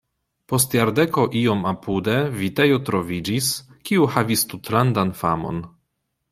[0.51, 3.53] Post jardeko iom apude vitejo troviĝis,
[3.91, 5.65] kiu havis tutlandan famon.